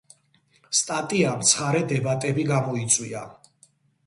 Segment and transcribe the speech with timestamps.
[0.77, 3.23] სტატიამ ცხარე დებატები გამოიწვია.